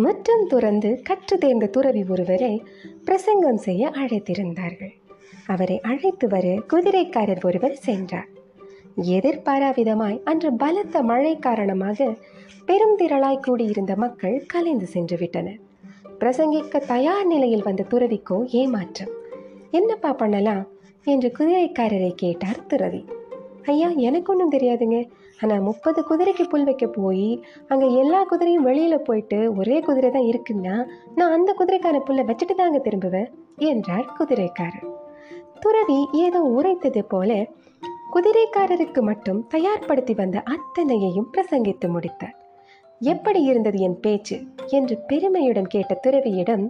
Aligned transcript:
மற்றும் 0.00 0.46
துறந்து 0.46 1.00
கற்று 1.02 1.38
தேர்ந்த 1.38 1.66
துறவி 1.66 2.04
ஒருவரை 2.08 2.62
பிரசங்கம் 3.04 3.56
செய்ய 3.56 3.88
அழைத்திருந்தார்கள். 3.88 4.92
அவரை 5.46 5.80
அழைத்து 5.80 6.28
வர 6.28 6.62
குதிரைக்காரர் 6.72 7.44
ஒருவர் 7.44 7.74
சென்றார். 7.74 8.28
எதிர்பாராவிதமாய் 9.02 10.20
அன்று 10.24 10.52
பலத்த 10.52 11.02
மழை 11.02 11.38
காரணமாக 11.38 12.14
பெரும் 12.66 12.98
திரளாய் 12.98 13.42
கூடியிருந்த 13.42 13.94
மக்கள் 13.96 14.44
கலைந்து 14.46 14.86
சென்று 14.86 15.16
விட்டனர். 15.16 15.58
பிரசங்கிக்க 16.20 16.86
தயார் 16.86 17.26
நிலையில் 17.26 17.62
வந்த 17.62 17.84
துறவிக்கோ 17.90 18.46
ஏமாற்றம். 18.46 19.12
என்னப்பா 19.70 20.12
பண்ணலாம்? 20.12 20.66
என்று 21.04 21.32
குதிரைக்காரரை 21.38 22.10
கேட்டார் 22.10 22.66
துறவி. 22.66 23.04
ஐயா 23.64 23.88
எனக்கு 23.88 24.32
ஒன்றும் 24.32 24.52
தெரியாதுங்க. 24.52 25.08
ஆனால் 25.42 25.64
முப்பது 25.68 26.00
குதிரைக்கு 26.08 26.44
புல் 26.52 26.64
வைக்க 26.64 26.86
போய் 26.86 27.28
அங்கே 27.68 27.86
எல்லா 28.02 28.20
குதிரையும் 28.30 28.66
வெளியில் 28.68 29.06
போயிட்டு 29.08 29.38
ஒரே 29.54 29.76
குதிரை 29.80 30.10
தான் 30.10 30.28
இருக்குன்னா 30.30 30.74
நான் 31.18 31.34
அந்த 31.36 31.50
குதிரைக்கான 31.58 32.00
புல்லை 32.08 32.24
வச்சுட்டு 32.30 32.56
தாங்க 32.56 32.80
திரும்புவேன் 32.86 33.30
என்றார் 33.70 34.06
குதிரைக்காரர். 34.18 34.86
துறவி 35.60 35.98
ஏதோ 36.24 36.40
உரைத்தது 36.56 37.02
போல 37.04 37.30
குதிரைக்காரருக்கு 38.14 39.00
மட்டும் 39.08 39.40
தயார்படுத்தி 39.54 40.14
வந்த 40.14 40.38
அத்தனையையும் 40.54 41.28
பிரசங்கித்து 41.34 41.88
முடித்தார். 41.88 42.36
எப்படி 43.00 43.40
இருந்தது 43.42 43.78
என் 43.86 44.00
பேச்சு? 44.00 44.36
என்று 44.78 44.94
பெருமையுடன் 45.10 45.68
கேட்ட 45.74 45.92
துறவியிடம் 46.04 46.64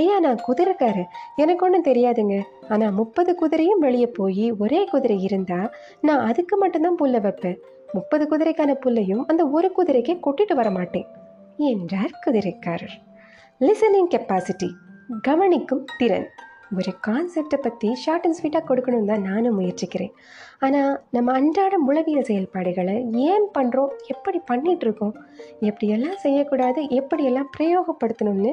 ஐயா 0.00 0.16
நான் 0.24 0.42
குதிரைக்காரர் 0.46 1.12
எனக்கு 1.36 1.64
ஒன்றும் 1.66 1.86
தெரியாதுங்க. 1.88 2.36
ஆனால் 2.68 2.96
முப்பது 3.00 3.30
குதிரையும் 3.42 3.84
வெளியே 3.84 4.08
போய் 4.18 4.46
ஒரே 4.58 4.80
குதிரை 4.84 5.18
இருந்தா 5.28 5.60
நான் 6.00 6.26
அதுக்கு 6.30 6.56
மட்டும்தான் 6.56 6.98
புல்ல 7.02 7.20
வைப்பேன். 7.20 7.58
முப்பது 7.96 8.24
குதிரைக்கான 8.32 8.72
புல்லையும் 8.84 9.24
அந்த 9.30 9.42
ஒரு 9.56 9.70
குதிரைக்கே 9.78 10.14
கொட்டிட்டு 10.26 10.54
வர 10.60 10.68
மாட்டேன் 10.70 11.08
என்றார் 11.70 12.20
குதிரைக்காரர். 12.26 12.94
லிசனிங் 13.66 14.12
கெப்பாசிட்டி 14.14 14.68
கவனிக்கும் 15.26 15.84
திறன். 16.00 16.28
ஒரு 16.78 16.90
கான்செப்டை 17.06 17.58
பற்றி 17.62 17.88
ஷார்ட் 18.02 18.26
அண்ட் 18.26 18.36
ஸ்வீட்டாக 18.38 18.64
கொடுக்கணும் 18.68 19.08
தான் 19.10 19.24
நானும் 19.28 19.56
முயற்சிக்கிறேன். 19.58 20.12
ஆனால் 20.64 20.92
நம்ம 21.16 21.32
அன்றாட 21.38 21.74
உளவியல் 21.88 22.28
செயல்பாடுகளை 22.28 22.94
ஏன் 23.30 23.46
பண்ணுறோம் 23.56 23.94
எப்படி 24.12 24.38
பண்ணிகிட்ருக்கோம் 24.50 25.14
எப்படியெல்லாம் 25.68 26.20
செய்யக்கூடாது? 26.24 26.82
எப்படியெல்லாம் 26.98 27.50
பிரயோகப்படுத்தணும்னு 27.56 28.52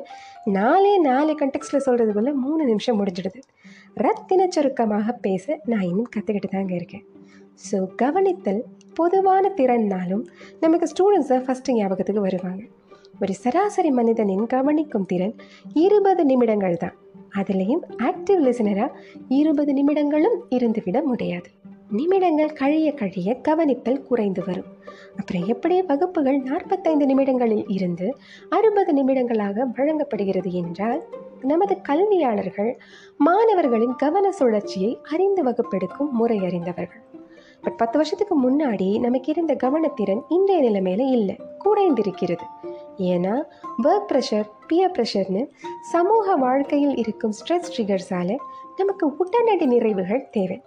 நாலே 0.58 0.94
நாலு 1.10 1.36
கண்டெக்ஸ்டில் 1.42 1.86
சொல்கிறதுக்குள்ளே 1.88 2.34
மூணு 2.46 2.66
நிமிஷம் 2.72 3.00
முடிஞ்சிடுது. 3.02 3.42
ரத்தின 4.06 4.48
சுருக்கமாக 4.58 5.18
பேச 5.28 5.60
நான் 5.74 5.88
இன்னும் 5.92 6.12
கற்றுக்கிட்டு 6.16 6.52
தாங்க 6.58 6.76
இருக்கேன். 6.80 7.06
ஸோ 7.66 7.78
கவனித்தல் 7.96 8.64
பொதுவான 8.94 9.50
திறன்னாலும் 9.50 10.24
நமக்கு 10.60 10.88
ஸ்டூடெண்ட்ஸை 10.92 11.38
ஃபஸ்ட்டு 11.46 11.74
ஞாபகத்துக்கு 11.74 12.22
வருவாங்க. 12.22 12.64
ஒரு 13.22 13.34
சராசரி 13.34 13.92
மனிதனின் 13.92 14.46
கவனிக்கும் 14.46 15.06
திறன் 15.06 15.36
இருபது 15.74 16.26
நிமிடங்கள் 16.26 16.78
தான். 16.78 16.96
அதுலேயும் 17.36 17.82
ஆக்டிவ் 17.98 18.42
லிசனராக 18.42 18.96
இருபது 19.28 19.74
நிமிடங்களும் 19.74 20.38
இருந்துவிட 20.50 21.02
முடியாது. 21.04 21.50
நிமிடங்கள் 21.92 22.54
கழிய 22.54 22.94
கழிய 22.94 23.34
கவனித்தல் 23.42 24.02
குறைந்து 24.02 24.44
வரும். 24.46 24.70
அப்புறம் 25.18 25.46
எப்படி 25.48 25.82
வகுப்புகள் 25.82 26.40
நாற்பத்தைந்து 26.40 27.06
நிமிடங்களில் 27.06 27.66
இருந்து 27.68 28.08
அறுபது 28.50 28.94
நிமிடங்களாக 28.94 29.66
வழங்கப்படுகிறது 29.78 30.52
என்றால் 30.52 31.02
நமது 31.42 31.78
கல்வியாளர்கள் 31.82 32.72
மாணவர்களின் 33.18 33.96
கவன 33.96 34.32
சுழற்சியை 34.40 34.98
அறிந்து 35.04 35.44
வகுப்பெடுக்கும் 35.44 36.12
முறை 36.12 36.38
அறிந்தவர்கள். 36.38 37.04
பட் 37.62 37.78
பத்து 37.78 37.98
வருஷத்துக்கு 37.98 38.36
முன்னாடி 38.46 39.00
நமக்கு 39.00 39.32
இருந்த 39.32 39.54
கவனத்திறன் 39.64 40.22
இன்றைய 40.30 40.70
நிலைமையில 40.70 41.12
இல்லை 41.12 41.36
குறைந்திருக்கிறது. 41.66 42.46
ஏன்னா 42.98 43.44
ஒர்க் 43.84 44.08
ப்ரெஷர் 44.12 44.48
பியர் 44.68 44.92
ப்ரெஷர்னு 44.92 45.48
சமூக 45.92 46.36
வாழ்க்கையில் 46.36 46.96
இருக்கும் 46.96 47.34
ஸ்ட்ரெஸ் 47.40 47.72
ட்ரிகர்ஸால் 47.78 48.38
நமக்கு 48.78 49.16
உடனடி 49.18 49.68
நிறைவுகள் 49.68 50.30
தேவை. 50.30 50.62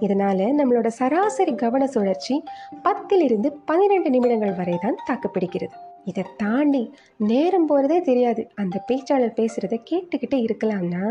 இதனால 0.00 0.46
நம்மளோட 0.58 0.86
சராசரி 0.86 1.54
கவன 1.54 1.86
சுழற்சி 1.86 2.42
பத்திலிருந்து 2.82 3.48
பன்னிரெண்டு 3.64 4.10
நிமிடங்கள் 4.10 4.54
வரை 4.54 4.78
தான் 4.80 4.96
தாக்குப்பிடிக்கிறது. 5.10 5.76
இதை 6.04 6.24
தாண்டி 6.36 6.94
நேரம் 7.16 7.66
போகிறதே 7.66 8.00
தெரியாது. 8.00 8.48
அந்த 8.54 8.84
பேச்சாளர் 8.88 9.38
பேசுகிறத 9.40 9.78
கேட்டுக்கிட்டே 9.90 10.48
இருக்கலாம்னா 10.48 11.04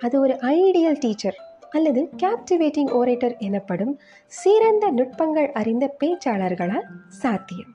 அது 0.00 0.20
ஒரு 0.20 0.34
ஐடியல் 0.34 1.00
டீச்சர் 1.00 1.38
அல்லது 1.70 2.10
கேப்டிவேட்டிங் 2.16 2.90
ஓரேட்டர் 2.90 3.36
எனப்படும் 3.38 3.92
சிறந்த 4.26 4.90
நுட்பங்கள் 4.90 5.52
அறிந்த 5.52 5.96
பேச்சாளர்களால் 6.04 6.88
சாத்தியம். 7.08 7.74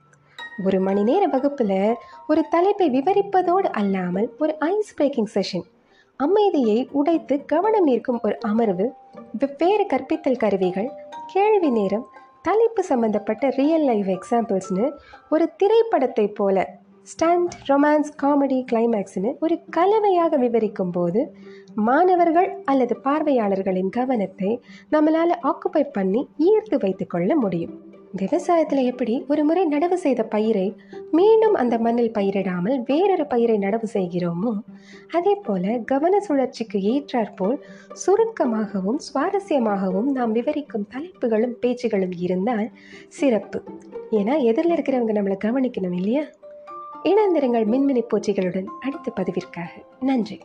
ஒரு 0.64 0.80
மணி 0.80 1.02
நேர 1.02 1.26
வகுப்பில் 1.26 1.96
ஒரு 2.26 2.42
தலைப்பை 2.50 2.90
விவரிப்பதோடு 2.90 3.70
அல்லாமல் 3.72 4.28
ஒரு 4.38 4.52
ஐஸ் 4.58 4.94
பிரேக்கிங் 4.94 5.32
செஷன் 5.34 5.66
அமைதியை 6.16 6.88
உடைத்து 6.92 7.44
கவனம் 7.44 7.86
ஈர்க்கும் 7.86 8.20
ஒரு 8.22 8.36
அமர்வு 8.40 8.86
வெவ்வேறு 9.38 9.86
கற்பித்தல் 9.86 10.36
கருவிகள் 10.36 10.90
கேள்வி 11.26 11.70
நேரம் 11.70 12.06
தலைப்பு 12.42 12.82
சம்பந்தப்பட்ட 12.84 13.48
ரியல் 13.48 13.84
லைஃப் 13.84 14.08
எக்ஸாம்பிள்ஸ்னு 14.08 14.86
ஒரு 15.28 15.46
திரைப்படத்தை 15.56 16.26
போல 16.28 16.56
ஸ்டண்ட் 17.10 17.54
ரொமான்ஸ் 17.68 18.10
காமெடி 18.22 18.56
கிளைமேக்ஸ்னு 18.70 19.30
ஒரு 19.40 19.56
கலவையாக 19.70 20.36
விவரிக்கும் 20.36 20.90
போது 20.90 21.20
மாணவர்கள் 21.88 22.48
அல்லது 22.64 22.94
பார்வையாளர்களின் 22.96 23.90
கவனத்தை 23.96 24.50
நம்மளால் 24.92 25.34
ஆக்குப்பை 25.42 25.82
பண்ணி 25.92 26.22
ஈர்த்து 26.46 26.76
வைத்துக்கொள்ள 26.78 27.36
முடியும். 27.36 27.74
விவசாயத்தில் 28.20 28.82
எப்படி 28.84 29.14
ஒரு 29.28 29.42
முறை 29.44 29.62
நடவு 29.66 29.96
செய்த 30.04 30.22
பயிரை 30.24 30.66
மீண்டும் 31.10 31.54
அந்த 31.54 31.78
மண்ணில் 31.78 32.12
பயிரிடாமல் 32.18 32.76
வேறொரு 32.84 33.26
பயிரை 33.26 33.56
நடவு 33.58 33.88
செய்கிறோமோ 33.92 34.52
அதே 35.10 35.34
போல 35.34 35.76
கவன 35.92 36.20
சுழற்சிக்கு 36.20 36.80
ஏற்றாற்போல் 36.92 37.58
சுருக்கமாகவும் 38.04 38.98
சுவாரஸ்யமாகவும் 39.06 40.08
நாம் 40.18 40.32
விவரிக்கும் 40.32 40.88
தலைப்புகளும் 40.94 41.54
பேச்சுகளும் 41.60 42.16
இருந்தால் 42.18 42.66
சிறப்பு. 43.08 43.60
ஏன்னா 44.10 44.36
எதிரில் 44.50 44.76
இருக்கிறவங்க 44.76 45.16
நம்மளை 45.18 45.38
கவனிக்கணும் 45.44 45.96
இல்லையா? 46.00 46.24
இணைந்திருங்கள் 47.06 47.66
மின்மினி 47.66 48.02
பூச்சிகளுடன் 48.02 48.66
அடுத்த 48.80 49.12
பதிவிற்காக. 49.16 49.68
நன்றி. 50.00 50.40